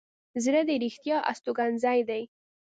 [0.43, 2.23] زړه د رښتیا استوګنځی دی.